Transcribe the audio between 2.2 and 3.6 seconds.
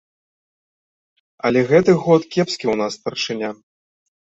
кепскі ў нас старшыня.